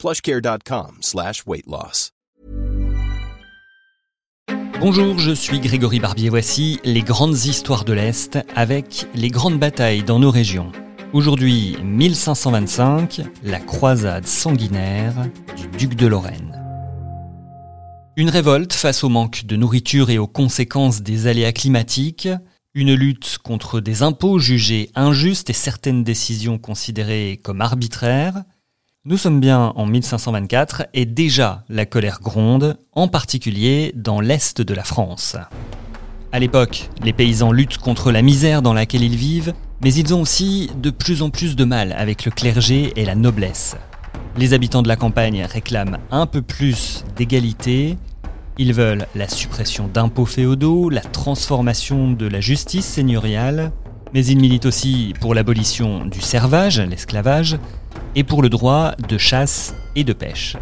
plushcare.com 0.00 0.96
slash. 1.02 1.42
Bonjour, 4.80 5.18
je 5.18 5.32
suis 5.32 5.60
Grégory 5.60 6.00
Barbier. 6.00 6.30
Voici 6.30 6.80
les 6.84 7.02
grandes 7.02 7.44
histoires 7.44 7.84
de 7.84 7.92
l'Est 7.92 8.38
avec 8.56 9.06
les 9.14 9.28
grandes 9.28 9.58
batailles 9.58 10.02
dans 10.02 10.18
nos 10.18 10.30
régions. 10.30 10.72
Aujourd'hui, 11.12 11.76
1525, 11.84 13.20
la 13.44 13.60
croisade 13.60 14.26
sanguinaire 14.26 15.14
du 15.54 15.68
duc 15.76 15.94
de 15.94 16.06
Lorraine. 16.06 16.58
Une 18.16 18.30
révolte 18.30 18.72
face 18.72 19.04
au 19.04 19.10
manque 19.10 19.44
de 19.44 19.56
nourriture 19.56 20.08
et 20.08 20.16
aux 20.16 20.26
conséquences 20.26 21.02
des 21.02 21.26
aléas 21.26 21.52
climatiques, 21.52 22.28
une 22.72 22.94
lutte 22.94 23.36
contre 23.42 23.80
des 23.80 24.02
impôts 24.02 24.38
jugés 24.38 24.90
injustes 24.94 25.50
et 25.50 25.54
certaines 25.54 26.04
décisions 26.04 26.56
considérées 26.56 27.38
comme 27.44 27.60
arbitraires, 27.60 28.44
nous 29.06 29.16
sommes 29.16 29.40
bien 29.40 29.72
en 29.76 29.86
1524 29.86 30.88
et 30.92 31.06
déjà 31.06 31.64
la 31.70 31.86
colère 31.86 32.20
gronde, 32.20 32.76
en 32.92 33.08
particulier 33.08 33.92
dans 33.96 34.20
l'est 34.20 34.60
de 34.60 34.74
la 34.74 34.84
France. 34.84 35.36
À 36.32 36.38
l'époque, 36.38 36.90
les 37.02 37.14
paysans 37.14 37.50
luttent 37.50 37.78
contre 37.78 38.12
la 38.12 38.20
misère 38.20 38.60
dans 38.60 38.74
laquelle 38.74 39.02
ils 39.02 39.16
vivent, 39.16 39.54
mais 39.82 39.94
ils 39.94 40.12
ont 40.12 40.20
aussi 40.20 40.70
de 40.76 40.90
plus 40.90 41.22
en 41.22 41.30
plus 41.30 41.56
de 41.56 41.64
mal 41.64 41.94
avec 41.96 42.26
le 42.26 42.30
clergé 42.30 42.92
et 42.94 43.06
la 43.06 43.14
noblesse. 43.14 43.74
Les 44.36 44.52
habitants 44.52 44.82
de 44.82 44.88
la 44.88 44.96
campagne 44.96 45.44
réclament 45.44 45.98
un 46.10 46.26
peu 46.26 46.42
plus 46.42 47.06
d'égalité, 47.16 47.96
ils 48.58 48.74
veulent 48.74 49.06
la 49.14 49.28
suppression 49.28 49.88
d'impôts 49.92 50.26
féodaux, 50.26 50.90
la 50.90 51.00
transformation 51.00 52.10
de 52.10 52.26
la 52.26 52.42
justice 52.42 52.84
seigneuriale, 52.84 53.72
mais 54.12 54.26
ils 54.26 54.38
militent 54.38 54.66
aussi 54.66 55.14
pour 55.20 55.34
l'abolition 55.34 56.04
du 56.04 56.20
servage, 56.20 56.80
l'esclavage, 56.80 57.58
et 58.14 58.24
pour 58.24 58.42
le 58.42 58.48
droit 58.48 58.94
de 59.08 59.18
chasse 59.18 59.74
et 59.96 60.04
de 60.04 60.12
pêche. 60.12 60.56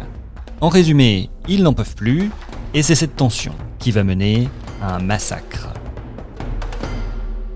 En 0.61 0.69
résumé, 0.69 1.29
ils 1.47 1.63
n'en 1.63 1.73
peuvent 1.73 1.95
plus, 1.95 2.31
et 2.73 2.83
c'est 2.83 2.95
cette 2.95 3.15
tension 3.15 3.53
qui 3.79 3.91
va 3.91 4.03
mener 4.03 4.49
à 4.81 4.95
un 4.95 4.99
massacre. 4.99 5.69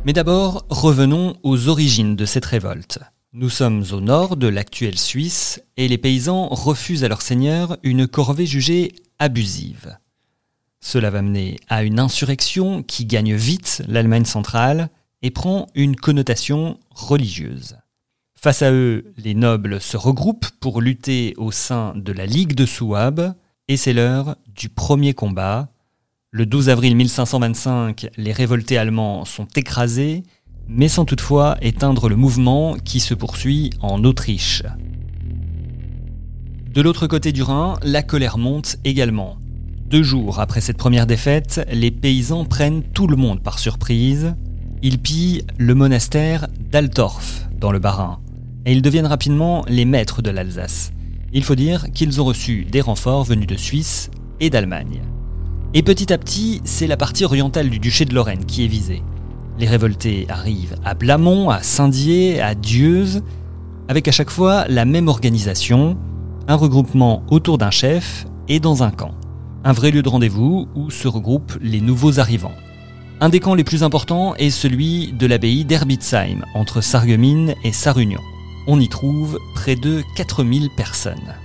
Mais 0.05 0.13
d'abord, 0.13 0.65
revenons 0.69 1.35
aux 1.43 1.69
origines 1.69 2.15
de 2.15 2.25
cette 2.25 2.45
révolte. 2.45 2.99
Nous 3.33 3.49
sommes 3.49 3.83
au 3.91 4.01
nord 4.01 4.37
de 4.37 4.47
l'actuelle 4.47 4.99
Suisse, 4.99 5.61
et 5.77 5.87
les 5.87 5.97
paysans 5.97 6.47
refusent 6.49 7.03
à 7.03 7.07
leur 7.07 7.21
seigneur 7.21 7.77
une 7.83 8.07
corvée 8.07 8.45
jugée 8.45 8.93
abusive. 9.19 9.97
Cela 10.79 11.09
va 11.09 11.21
mener 11.21 11.59
à 11.69 11.83
une 11.83 11.99
insurrection 11.99 12.83
qui 12.83 13.05
gagne 13.05 13.35
vite 13.35 13.81
l'Allemagne 13.87 14.25
centrale 14.25 14.89
et 15.21 15.31
prend 15.31 15.67
une 15.75 15.95
connotation 15.95 16.77
religieuse. 16.91 17.77
Face 18.43 18.61
à 18.61 18.73
eux, 18.73 19.05
les 19.15 19.35
nobles 19.35 19.79
se 19.79 19.95
regroupent 19.95 20.49
pour 20.59 20.81
lutter 20.81 21.33
au 21.37 21.53
sein 21.53 21.93
de 21.95 22.11
la 22.11 22.25
Ligue 22.25 22.55
de 22.55 22.65
Souabe, 22.65 23.35
et 23.69 23.77
c'est 23.77 23.93
l'heure 23.93 24.35
du 24.53 24.67
premier 24.67 25.13
combat. 25.13 25.69
Le 26.29 26.45
12 26.45 26.67
avril 26.67 26.97
1525, 26.97 28.09
les 28.17 28.33
révoltés 28.33 28.77
allemands 28.77 29.23
sont 29.23 29.47
écrasés, 29.55 30.23
mais 30.67 30.89
sans 30.89 31.05
toutefois 31.05 31.55
éteindre 31.61 32.09
le 32.09 32.17
mouvement 32.17 32.75
qui 32.75 32.99
se 32.99 33.13
poursuit 33.13 33.69
en 33.79 34.03
Autriche. 34.03 34.63
De 36.73 36.81
l'autre 36.81 37.07
côté 37.07 37.31
du 37.31 37.43
Rhin, 37.43 37.75
la 37.81 38.03
colère 38.03 38.37
monte 38.37 38.75
également. 38.83 39.37
Deux 39.85 40.03
jours 40.03 40.41
après 40.41 40.59
cette 40.59 40.75
première 40.75 41.07
défaite, 41.07 41.65
les 41.71 41.91
paysans 41.91 42.43
prennent 42.43 42.83
tout 42.83 43.07
le 43.07 43.15
monde 43.15 43.41
par 43.41 43.57
surprise. 43.57 44.35
Ils 44.81 44.99
pillent 44.99 45.45
le 45.57 45.75
monastère 45.75 46.49
d'Altorf, 46.59 47.47
dans 47.57 47.71
le 47.71 47.79
Bas-Rhin 47.79 48.19
et 48.65 48.71
ils 48.71 48.81
deviennent 48.81 49.07
rapidement 49.07 49.63
les 49.67 49.85
maîtres 49.85 50.21
de 50.21 50.29
l'Alsace. 50.29 50.91
Il 51.33 51.43
faut 51.43 51.55
dire 51.55 51.91
qu'ils 51.93 52.21
ont 52.21 52.25
reçu 52.25 52.65
des 52.65 52.81
renforts 52.81 53.23
venus 53.23 53.47
de 53.47 53.55
Suisse 53.55 54.09
et 54.39 54.49
d'Allemagne. 54.49 55.01
Et 55.73 55.81
petit 55.81 56.13
à 56.13 56.17
petit, 56.17 56.61
c'est 56.63 56.87
la 56.87 56.97
partie 56.97 57.25
orientale 57.25 57.69
du 57.69 57.79
duché 57.79 58.05
de 58.05 58.13
Lorraine 58.13 58.45
qui 58.45 58.63
est 58.63 58.67
visée. 58.67 59.01
Les 59.57 59.67
révoltés 59.67 60.27
arrivent 60.29 60.75
à 60.85 60.93
Blamont, 60.93 61.49
à 61.49 61.61
Saint-Dié, 61.61 62.41
à 62.41 62.53
Dieuze, 62.53 63.23
avec 63.87 64.07
à 64.07 64.11
chaque 64.11 64.29
fois 64.29 64.65
la 64.67 64.85
même 64.85 65.07
organisation, 65.07 65.97
un 66.47 66.55
regroupement 66.55 67.23
autour 67.29 67.57
d'un 67.57 67.71
chef 67.71 68.25
et 68.47 68.59
dans 68.59 68.83
un 68.83 68.91
camp. 68.91 69.11
Un 69.63 69.73
vrai 69.73 69.91
lieu 69.91 70.01
de 70.01 70.09
rendez-vous 70.09 70.67
où 70.75 70.91
se 70.91 71.07
regroupent 71.07 71.57
les 71.61 71.81
nouveaux 71.81 72.19
arrivants. 72.19 72.53
Un 73.19 73.29
des 73.29 73.39
camps 73.39 73.55
les 73.55 73.63
plus 73.63 73.83
importants 73.83 74.35
est 74.35 74.49
celui 74.49 75.13
de 75.13 75.25
l'abbaye 75.25 75.65
d'Herbitsheim, 75.65 76.43
entre 76.53 76.81
Sarreguemines 76.81 77.55
et 77.63 77.71
Sarunion 77.71 78.19
on 78.67 78.79
y 78.79 78.87
trouve 78.87 79.39
près 79.53 79.75
de 79.75 80.03
4000 80.15 80.69
personnes. 80.69 81.35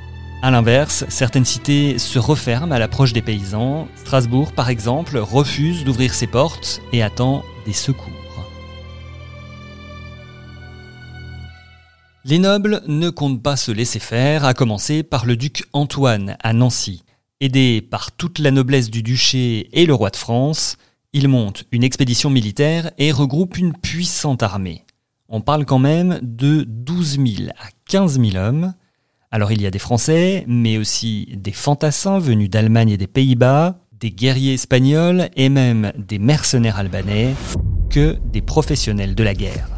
A 0.40 0.52
l'inverse, 0.52 1.04
certaines 1.08 1.44
cités 1.44 1.98
se 1.98 2.18
referment 2.18 2.72
à 2.72 2.78
l'approche 2.78 3.12
des 3.12 3.22
paysans. 3.22 3.88
Strasbourg, 3.96 4.52
par 4.52 4.68
exemple, 4.68 5.18
refuse 5.18 5.84
d'ouvrir 5.84 6.14
ses 6.14 6.28
portes 6.28 6.80
et 6.92 7.02
attend 7.02 7.42
des 7.66 7.72
secours. 7.72 8.12
Les 12.24 12.38
nobles 12.38 12.82
ne 12.86 13.10
comptent 13.10 13.42
pas 13.42 13.56
se 13.56 13.72
laisser 13.72 13.98
faire, 13.98 14.44
à 14.44 14.54
commencer 14.54 15.02
par 15.02 15.26
le 15.26 15.36
duc 15.36 15.64
Antoine 15.72 16.36
à 16.40 16.52
Nancy. 16.52 17.02
Aidé 17.40 17.80
par 17.80 18.12
toute 18.12 18.38
la 18.38 18.50
noblesse 18.50 18.90
du 18.90 19.02
duché 19.02 19.68
et 19.72 19.86
le 19.86 19.94
roi 19.94 20.10
de 20.10 20.16
France, 20.16 20.76
il 21.12 21.26
monte 21.26 21.64
une 21.72 21.84
expédition 21.84 22.30
militaire 22.30 22.90
et 22.98 23.12
regroupe 23.12 23.56
une 23.56 23.72
puissante 23.72 24.42
armée 24.42 24.84
on 25.28 25.40
parle 25.42 25.66
quand 25.66 25.78
même 25.78 26.18
de 26.22 26.64
12 26.66 27.18
000 27.36 27.50
à 27.50 27.68
15 27.88 28.20
000 28.20 28.36
hommes. 28.36 28.74
Alors 29.30 29.52
il 29.52 29.60
y 29.60 29.66
a 29.66 29.70
des 29.70 29.78
Français, 29.78 30.44
mais 30.48 30.78
aussi 30.78 31.28
des 31.36 31.52
fantassins 31.52 32.18
venus 32.18 32.48
d'Allemagne 32.48 32.90
et 32.90 32.96
des 32.96 33.06
Pays-Bas, 33.06 33.78
des 33.92 34.10
guerriers 34.10 34.54
espagnols 34.54 35.28
et 35.36 35.50
même 35.50 35.92
des 35.98 36.18
mercenaires 36.18 36.78
albanais, 36.78 37.34
que 37.90 38.18
des 38.32 38.40
professionnels 38.40 39.14
de 39.14 39.22
la 39.22 39.34
guerre. 39.34 39.68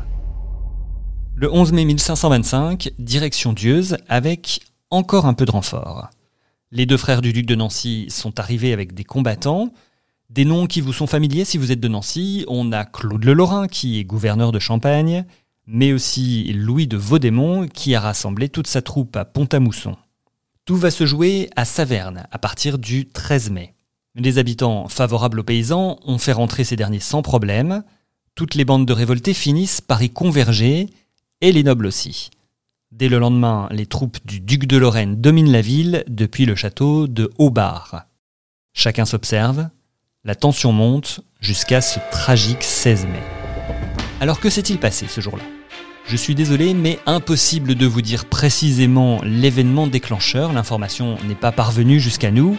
Le 1.35 1.53
11 1.53 1.73
mai 1.73 1.85
1525, 1.85 2.93
direction 2.99 3.53
Dieuze 3.53 3.97
avec 4.09 4.61
encore 4.91 5.27
un 5.27 5.35
peu 5.35 5.47
de 5.47 5.51
renfort. 5.51 6.11
Les 6.71 6.87
deux 6.87 6.97
frères 6.97 7.23
du 7.23 7.33
duc 7.33 7.47
de 7.47 7.57
Nancy 7.57 8.07
sont 8.09 8.39
arrivés 8.39 8.73
avec 8.73 8.95
des 8.95 9.05
combattants, 9.05 9.73
des 10.31 10.45
noms 10.45 10.67
qui 10.67 10.81
vous 10.81 10.93
sont 10.93 11.09
familiers 11.09 11.45
si 11.45 11.59
vous 11.59 11.73
êtes 11.73 11.81
de 11.81 11.89
Nancy, 11.89 12.45
on 12.47 12.71
a 12.71 12.85
Claude 12.85 13.25
le 13.25 13.33
Lorrain 13.33 13.67
qui 13.67 13.99
est 13.99 14.05
gouverneur 14.05 14.53
de 14.53 14.61
Champagne, 14.61 15.25
mais 15.73 15.93
aussi 15.93 16.53
Louis 16.53 16.87
de 16.87 16.97
Vaudémont 16.97 17.69
qui 17.69 17.95
a 17.95 18.01
rassemblé 18.01 18.49
toute 18.49 18.67
sa 18.67 18.83
troupe 18.83 19.17
à 19.17 19.25
Pont-à-Mousson. 19.25 19.97
Tout 20.65 20.77
va 20.77 20.91
se 20.91 21.07
jouer 21.07 21.49
à 21.57 21.65
Saverne 21.65 22.27
à 22.33 22.39
partir 22.39 22.79
du 22.79 23.07
13 23.07 23.51
mai. 23.51 23.75
Les 24.17 24.39
habitants 24.39 24.89
favorables 24.89 25.41
aux 25.41 25.45
paysans 25.45 26.01
ont 26.05 26.19
fait 26.19 26.33
rentrer 26.33 26.65
ces 26.65 26.77
derniers 26.77 27.01
sans 27.01 27.23
problème. 27.23 27.85
Toutes 28.35 28.57
les 28.57 28.65
bandes 28.65 28.87
de 28.87 28.93
révoltés 28.93 29.35
finissent 29.35 29.81
par 29.81 30.03
y 30.03 30.11
converger, 30.11 30.89
et 31.41 31.53
les 31.53 31.63
nobles 31.63 31.87
aussi. 31.87 32.31
Dès 32.91 33.09
le 33.09 33.19
lendemain, 33.19 33.69
les 33.71 33.87
troupes 33.87 34.19
du 34.27 34.41
duc 34.41 34.67
de 34.67 34.77
Lorraine 34.77 35.21
dominent 35.21 35.53
la 35.53 35.63
ville 35.63 36.05
depuis 36.09 36.45
le 36.45 36.57
château 36.57 37.07
de 37.07 37.31
Haubart. 37.39 38.07
Chacun 38.73 39.05
s'observe, 39.05 39.69
la 40.25 40.35
tension 40.35 40.73
monte 40.73 41.21
jusqu'à 41.41 41.81
ce 41.81 42.01
tragique 42.11 42.65
16 42.65 43.07
mai. 43.07 43.23
Alors 44.21 44.41
que 44.41 44.51
s'est-il 44.51 44.79
passé 44.79 45.07
ce 45.09 45.21
jour-là? 45.21 45.45
Je 46.11 46.17
suis 46.17 46.35
désolé, 46.35 46.75
mais 46.75 46.99
impossible 47.07 47.77
de 47.77 47.87
vous 47.87 48.03
dire 48.03 48.25
précisément 48.25 49.21
l'événement 49.23 49.87
déclencheur, 49.87 50.53
l'information 50.53 51.17
n'est 51.29 51.37
pas 51.37 51.53
parvenue 51.53 52.01
jusqu'à 52.01 52.33
nous. 52.33 52.59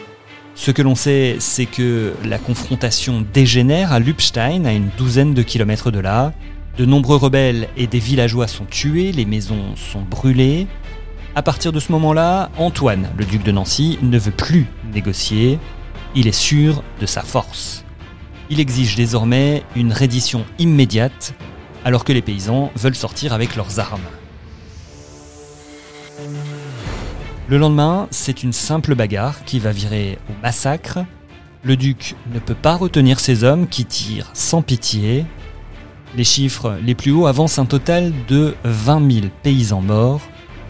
Ce 0.55 0.71
que 0.71 0.81
l'on 0.81 0.95
sait, 0.95 1.35
c'est 1.39 1.65
que 1.65 2.13
la 2.23 2.37
confrontation 2.37 3.25
dégénère 3.33 3.91
à 3.91 3.99
Lupstein, 3.99 4.63
à 4.63 4.71
une 4.71 4.87
douzaine 4.97 5.33
de 5.33 5.43
kilomètres 5.43 5.91
de 5.91 5.99
là. 5.99 6.31
De 6.77 6.85
nombreux 6.85 7.17
rebelles 7.17 7.67
et 7.75 7.87
des 7.87 7.99
villageois 7.99 8.47
sont 8.47 8.63
tués, 8.63 9.11
les 9.11 9.25
maisons 9.25 9.75
sont 9.75 10.01
brûlées. 10.01 10.65
À 11.35 11.41
partir 11.41 11.73
de 11.73 11.81
ce 11.81 11.91
moment-là, 11.91 12.51
Antoine, 12.57 13.09
le 13.17 13.25
duc 13.25 13.43
de 13.43 13.51
Nancy, 13.51 13.99
ne 14.01 14.17
veut 14.17 14.31
plus 14.31 14.67
négocier. 14.93 15.59
Il 16.15 16.25
est 16.25 16.31
sûr 16.31 16.83
de 17.01 17.05
sa 17.05 17.21
force. 17.21 17.83
Il 18.49 18.61
exige 18.61 18.95
désormais 18.95 19.63
une 19.75 19.91
reddition 19.91 20.45
immédiate, 20.57 21.33
alors 21.85 22.03
que 22.03 22.13
les 22.13 22.21
paysans 22.21 22.71
veulent 22.75 22.95
sortir 22.95 23.33
avec 23.33 23.55
leurs 23.55 23.79
armes. 23.79 23.99
Le 27.47 27.57
lendemain, 27.57 28.07
c'est 28.11 28.43
une 28.43 28.53
simple 28.53 28.95
bagarre 28.95 29.43
qui 29.43 29.59
va 29.59 29.71
virer 29.71 30.17
au 30.29 30.33
massacre. 30.41 30.99
Le 31.63 31.75
duc 31.75 32.15
ne 32.33 32.39
peut 32.39 32.55
pas 32.55 32.75
retenir 32.75 33.19
ses 33.19 33.43
hommes 33.43 33.67
qui 33.67 33.85
tirent 33.85 34.29
sans 34.33 34.61
pitié. 34.61 35.25
Les 36.15 36.23
chiffres 36.23 36.77
les 36.83 36.95
plus 36.95 37.11
hauts 37.11 37.27
avancent 37.27 37.59
un 37.59 37.65
total 37.65 38.13
de 38.27 38.55
20 38.63 39.11
000 39.11 39.25
paysans 39.43 39.81
morts 39.81 40.21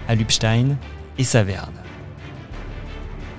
à 0.07 0.15
Lupstein 0.15 0.77
et 1.17 1.23
Saverne. 1.23 1.73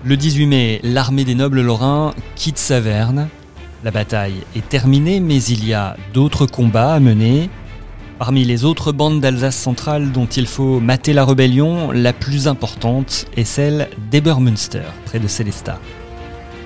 Le 0.04 0.16
18 0.16 0.46
mai, 0.46 0.80
l'armée 0.82 1.24
des 1.24 1.34
nobles 1.34 1.62
lorrains 1.62 2.14
quitte 2.34 2.58
Saverne. 2.58 3.28
La 3.84 3.90
bataille 3.90 4.44
est 4.56 4.68
terminée, 4.68 5.20
mais 5.20 5.42
il 5.42 5.64
y 5.64 5.74
a 5.74 5.96
d'autres 6.12 6.46
combats 6.46 6.94
à 6.94 7.00
mener. 7.00 7.50
Parmi 8.24 8.44
les 8.44 8.64
autres 8.64 8.92
bandes 8.92 9.20
d'Alsace 9.20 9.56
centrale 9.56 10.12
dont 10.12 10.26
il 10.26 10.46
faut 10.46 10.78
mater 10.78 11.12
la 11.12 11.24
rébellion, 11.24 11.90
la 11.90 12.12
plus 12.12 12.46
importante 12.46 13.26
est 13.36 13.42
celle 13.42 13.88
d'Ebermünster, 14.12 14.84
près 15.06 15.18
de 15.18 15.26
Célestat. 15.26 15.80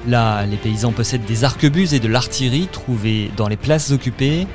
Là, 0.06 0.44
les 0.44 0.58
paysans 0.58 0.92
possèdent 0.92 1.24
des 1.24 1.44
arquebuses 1.44 1.94
et 1.94 1.98
de 1.98 2.08
l'artillerie 2.08 2.68
trouvées 2.70 3.30
dans 3.38 3.48
les 3.48 3.56
places 3.56 3.90
occupées, 3.90 4.46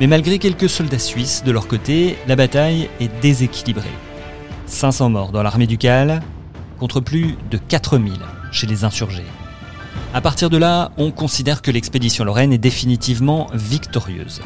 mais 0.00 0.06
malgré 0.06 0.38
quelques 0.38 0.70
soldats 0.70 0.98
suisses 0.98 1.44
de 1.44 1.52
leur 1.52 1.68
côté, 1.68 2.16
la 2.26 2.34
bataille 2.34 2.88
est 2.98 3.10
déséquilibrée. 3.20 3.92
500 4.64 5.10
morts 5.10 5.32
dans 5.32 5.42
l'armée 5.42 5.66
ducale, 5.66 6.22
contre 6.78 7.00
plus 7.00 7.36
de 7.50 7.58
4000 7.58 8.14
chez 8.52 8.66
les 8.66 8.84
insurgés. 8.84 9.26
À 10.14 10.22
partir 10.22 10.48
de 10.48 10.56
là, 10.56 10.92
on 10.96 11.10
considère 11.10 11.60
que 11.60 11.70
l'expédition 11.70 12.24
lorraine 12.24 12.54
est 12.54 12.58
définitivement 12.58 13.48
victorieuse. 13.52 14.40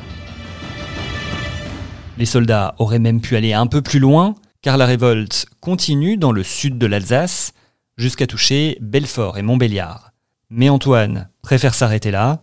Les 2.18 2.26
soldats 2.26 2.74
auraient 2.78 2.98
même 2.98 3.20
pu 3.20 3.36
aller 3.36 3.52
un 3.52 3.66
peu 3.66 3.82
plus 3.82 3.98
loin, 3.98 4.34
car 4.62 4.78
la 4.78 4.86
révolte 4.86 5.46
continue 5.60 6.16
dans 6.16 6.32
le 6.32 6.42
sud 6.42 6.78
de 6.78 6.86
l'Alsace, 6.86 7.52
jusqu'à 7.98 8.26
toucher 8.26 8.78
Belfort 8.80 9.36
et 9.36 9.42
Montbéliard. 9.42 10.12
Mais 10.48 10.68
Antoine 10.68 11.28
préfère 11.42 11.74
s'arrêter 11.74 12.10
là. 12.10 12.40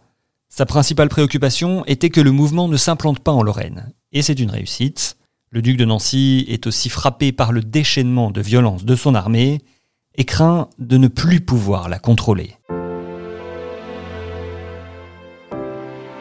Sa 0.49 0.67
principale 0.67 1.09
préoccupation 1.09 1.83
était 1.85 2.11
que 2.11 2.21
le 2.21 2.31
mouvement 2.31 2.67
ne 2.67 2.77
s'implante 2.77 3.19
pas 3.19 3.31
en 3.31 3.41
Lorraine. 3.41 3.91
Et 4.11 4.21
c'est 4.21 4.39
une 4.39 4.51
réussite. 4.51 5.17
Le 5.49 5.61
duc 5.63 5.77
de 5.77 5.85
Nancy 5.85 6.45
est 6.47 6.67
aussi 6.67 6.89
frappé 6.89 7.31
par 7.31 7.51
le 7.51 7.61
déchaînement 7.61 8.29
de 8.29 8.41
violence 8.41 8.85
de 8.85 8.95
son 8.95 9.15
armée 9.15 9.61
et 10.15 10.25
craint 10.25 10.69
de 10.77 10.97
ne 10.97 11.07
plus 11.07 11.41
pouvoir 11.41 11.89
la 11.89 11.97
contrôler. 11.97 12.55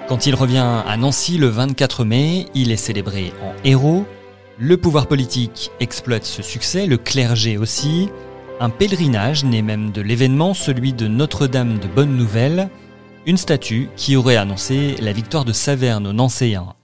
Quand 0.09 0.27
il 0.27 0.35
revient 0.35 0.83
à 0.87 0.97
Nancy 0.97 1.39
le 1.39 1.47
24 1.47 2.05
mai, 2.05 2.47
il 2.55 2.71
est 2.73 2.77
célébré 2.77 3.33
en 3.43 3.53
héros. 3.65 4.05
Le 4.59 4.77
pouvoir 4.77 5.07
politique 5.07 5.71
exploite 5.81 6.25
ce 6.25 6.43
succès, 6.43 6.87
le 6.87 6.99
clergé 6.99 7.57
aussi. 7.57 8.11
Un 8.61 8.69
pèlerinage 8.69 9.45
naît 9.45 9.63
même 9.63 9.91
de 9.93 10.03
l'événement, 10.03 10.55
celui 10.55 10.93
de 10.93 11.09
Notre-Dame 11.09 11.79
de 11.79 11.87
Bonne 11.87 12.17
Nouvelle, 12.17 12.69
une 13.27 13.37
statue 13.37 13.89
qui 13.97 14.17
aurait 14.17 14.37
annoncé 14.37 14.97
la 15.01 15.13
victoire 15.13 15.45
de 15.45 15.53
Saverne 15.53 16.07
aux 16.07 16.13
Nancéens. 16.13 16.75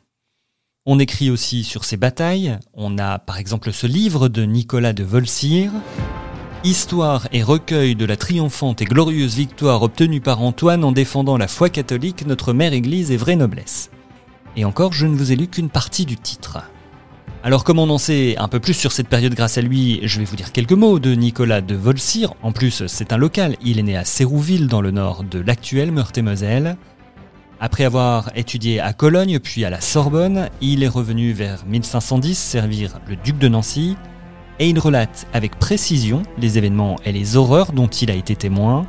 On 0.87 0.99
écrit 0.99 1.29
aussi 1.29 1.65
sur 1.65 1.85
ces 1.85 1.99
batailles, 1.99 2.57
on 2.73 2.97
a 2.99 3.19
par 3.19 3.39
exemple 3.39 3.73
ce 3.73 3.87
livre 3.87 4.29
de 4.29 4.45
Nicolas 4.45 4.95
de 4.95 5.05
Volsire, 5.05 5.71
Histoire 6.65 7.29
et 7.31 7.45
recueil 7.45 7.95
de 7.95 8.05
la 8.05 8.17
triomphante 8.17 8.83
et 8.83 8.85
glorieuse 8.85 9.37
victoire 9.37 9.83
obtenue 9.83 10.21
par 10.21 10.43
Antoine 10.43 10.83
en 10.83 10.91
défendant 10.91 11.37
la 11.37 11.47
foi 11.47 11.71
catholique, 11.71 12.27
notre 12.27 12.53
mère 12.53 12.73
Église 12.73 13.13
et 13.13 13.17
vraie 13.17 13.37
noblesse. 13.37 13.91
Et 14.57 14.65
encore, 14.65 14.93
je 14.93 15.07
ne 15.07 15.15
vous 15.15 15.31
ai 15.31 15.37
lu 15.37 15.47
qu'une 15.47 15.71
partie 15.71 16.05
du 16.05 16.17
titre. 16.17 16.59
Alors 17.45 17.63
comme 17.63 17.79
on 17.79 17.89
en 17.89 17.99
sait 17.99 18.37
un 18.39 18.49
peu 18.49 18.59
plus 18.59 18.75
sur 18.75 18.91
cette 18.91 19.09
période 19.09 19.35
grâce 19.35 19.57
à 19.57 19.61
lui, 19.61 20.01
je 20.03 20.19
vais 20.19 20.25
vous 20.25 20.35
dire 20.35 20.51
quelques 20.51 20.73
mots 20.73 20.99
de 20.99 21.15
Nicolas 21.15 21.61
de 21.61 21.77
Volsire. 21.77 22.35
En 22.43 22.51
plus, 22.51 22.85
c'est 22.89 23.13
un 23.13 23.19
local, 23.19 23.55
il 23.63 23.79
est 23.79 23.85
né 23.85 23.97
à 23.97 24.05
Sérouville 24.05 24.67
dans 24.67 24.81
le 24.81 24.91
nord 24.91 25.23
de 25.23 25.39
l'actuelle 25.39 25.93
Meurthe-et-Moselle. 25.93 26.77
Après 27.61 27.85
avoir 27.85 28.33
étudié 28.35 28.81
à 28.81 28.93
Cologne 28.93 29.39
puis 29.39 29.65
à 29.65 29.71
la 29.71 29.81
Sorbonne, 29.81 30.49
il 30.61 30.83
est 30.83 30.89
revenu 30.89 31.33
vers 31.33 31.65
1510 31.67 32.37
servir 32.37 32.99
le 33.09 33.15
duc 33.15 33.39
de 33.39 33.47
Nancy, 33.47 33.97
et 34.59 34.69
il 34.69 34.79
relate 34.79 35.27
avec 35.33 35.59
précision 35.59 36.23
les 36.39 36.59
événements 36.59 36.97
et 37.05 37.13
les 37.13 37.37
horreurs 37.37 37.73
dont 37.73 37.87
il 37.87 38.11
a 38.11 38.15
été 38.15 38.37
témoin. 38.37 38.87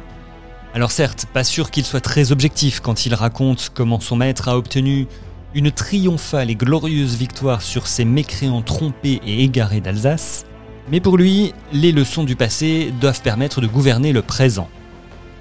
Alors 0.74 0.92
certes, 0.92 1.26
pas 1.34 1.44
sûr 1.44 1.72
qu'il 1.72 1.86
soit 1.86 2.02
très 2.02 2.32
objectif 2.32 2.80
quand 2.80 3.06
il 3.06 3.14
raconte 3.14 3.72
comment 3.74 4.00
son 4.00 4.16
maître 4.16 4.48
a 4.48 4.58
obtenu 4.58 5.08
une 5.56 5.72
triomphale 5.72 6.50
et 6.50 6.56
glorieuse 6.56 7.16
victoire 7.16 7.62
sur 7.62 7.88
ces 7.88 8.06
mécréants 8.06 8.62
trompés 8.62 9.20
et 9.26 9.44
égarés 9.44 9.82
d'Alsace, 9.82 10.46
mais 10.92 11.00
pour 11.00 11.18
lui, 11.18 11.54
les 11.74 11.92
leçons 11.92 12.24
du 12.24 12.36
passé 12.36 12.94
doivent 13.00 13.22
permettre 13.22 13.62
de 13.62 13.68
gouverner 13.68 14.12
le 14.12 14.22
présent. 14.22 14.70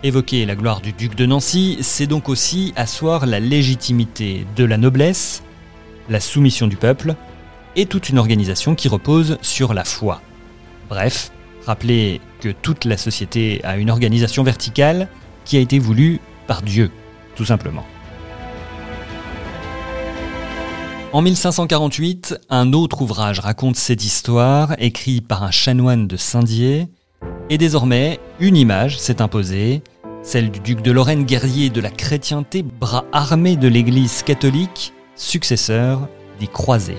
Évoquer 0.02 0.46
la 0.46 0.54
gloire 0.54 0.80
du 0.80 0.92
duc 0.92 1.14
de 1.14 1.26
Nancy, 1.26 1.78
c'est 1.80 2.06
donc 2.06 2.28
aussi 2.28 2.72
asseoir 2.76 3.26
la 3.26 3.40
légitimité 3.40 4.46
de 4.56 4.64
la 4.64 4.76
noblesse, 4.76 5.42
la 6.08 6.20
soumission 6.20 6.68
du 6.68 6.76
peuple, 6.76 7.14
et 7.78 7.86
toute 7.86 8.08
une 8.08 8.18
organisation 8.18 8.74
qui 8.74 8.88
repose 8.88 9.38
sur 9.40 9.72
la 9.72 9.84
foi. 9.84 10.20
Bref, 10.90 11.30
rappelez 11.64 12.20
que 12.40 12.48
toute 12.48 12.84
la 12.84 12.96
société 12.96 13.60
a 13.62 13.76
une 13.76 13.88
organisation 13.88 14.42
verticale 14.42 15.08
qui 15.44 15.56
a 15.56 15.60
été 15.60 15.78
voulue 15.78 16.20
par 16.48 16.62
Dieu, 16.62 16.90
tout 17.36 17.44
simplement. 17.44 17.84
En 21.12 21.22
1548, 21.22 22.40
un 22.50 22.72
autre 22.72 23.00
ouvrage 23.02 23.38
raconte 23.38 23.76
cette 23.76 24.04
histoire, 24.04 24.74
écrit 24.78 25.20
par 25.20 25.44
un 25.44 25.52
chanoine 25.52 26.08
de 26.08 26.16
Saint-Dié, 26.16 26.88
et 27.48 27.58
désormais, 27.58 28.18
une 28.40 28.56
image 28.56 28.98
s'est 28.98 29.22
imposée, 29.22 29.82
celle 30.24 30.50
du 30.50 30.58
duc 30.58 30.82
de 30.82 30.90
Lorraine 30.90 31.24
guerrier 31.24 31.70
de 31.70 31.80
la 31.80 31.90
chrétienté, 31.90 32.62
bras 32.64 33.04
armé 33.12 33.54
de 33.54 33.68
l'Église 33.68 34.24
catholique, 34.24 34.92
successeur 35.14 36.08
des 36.40 36.48
croisés. 36.48 36.98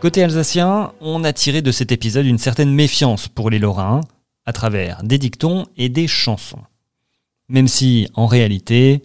Côté 0.00 0.22
alsacien, 0.22 0.92
on 1.00 1.24
a 1.24 1.32
tiré 1.32 1.62
de 1.62 1.72
cet 1.72 1.90
épisode 1.90 2.26
une 2.26 2.38
certaine 2.38 2.70
méfiance 2.70 3.28
pour 3.28 3.48
les 3.48 3.58
Lorrains, 3.58 4.02
à 4.44 4.52
travers 4.52 5.02
des 5.02 5.16
dictons 5.16 5.66
et 5.78 5.88
des 5.88 6.06
chansons. 6.06 6.62
Même 7.48 7.66
si, 7.66 8.06
en 8.14 8.26
réalité, 8.26 9.02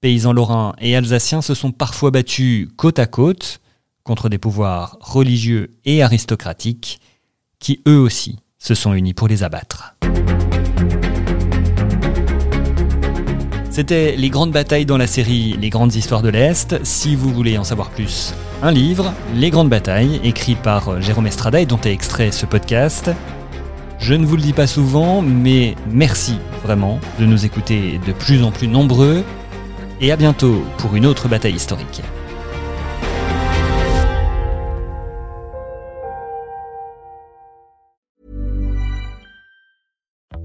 paysans 0.00 0.34
lorrains 0.34 0.74
et 0.78 0.94
alsaciens 0.94 1.40
se 1.40 1.54
sont 1.54 1.72
parfois 1.72 2.10
battus 2.10 2.68
côte 2.76 2.98
à 2.98 3.06
côte 3.06 3.60
contre 4.02 4.28
des 4.28 4.38
pouvoirs 4.38 4.98
religieux 5.00 5.74
et 5.86 6.02
aristocratiques 6.02 7.00
qui 7.58 7.80
eux 7.88 7.98
aussi 7.98 8.38
se 8.58 8.74
sont 8.74 8.92
unis 8.92 9.14
pour 9.14 9.28
les 9.28 9.42
abattre. 9.42 9.96
C'était 13.76 14.16
les 14.16 14.30
grandes 14.30 14.52
batailles 14.52 14.86
dans 14.86 14.96
la 14.96 15.06
série 15.06 15.54
Les 15.60 15.68
grandes 15.68 15.94
histoires 15.94 16.22
de 16.22 16.30
l'Est. 16.30 16.82
Si 16.82 17.14
vous 17.14 17.30
voulez 17.30 17.58
en 17.58 17.62
savoir 17.62 17.90
plus, 17.90 18.32
un 18.62 18.70
livre, 18.70 19.12
Les 19.34 19.50
grandes 19.50 19.68
batailles, 19.68 20.18
écrit 20.24 20.54
par 20.54 21.02
Jérôme 21.02 21.26
Estrada 21.26 21.60
et 21.60 21.66
dont 21.66 21.78
est 21.82 21.92
extrait 21.92 22.32
ce 22.32 22.46
podcast. 22.46 23.10
Je 23.98 24.14
ne 24.14 24.24
vous 24.24 24.36
le 24.36 24.40
dis 24.40 24.54
pas 24.54 24.66
souvent, 24.66 25.20
mais 25.20 25.74
merci 25.90 26.38
vraiment 26.64 27.00
de 27.20 27.26
nous 27.26 27.44
écouter 27.44 28.00
de 28.06 28.12
plus 28.14 28.42
en 28.42 28.50
plus 28.50 28.66
nombreux. 28.66 29.22
Et 30.00 30.10
à 30.10 30.16
bientôt 30.16 30.64
pour 30.78 30.96
une 30.96 31.04
autre 31.04 31.28
bataille 31.28 31.56
historique. 31.56 32.00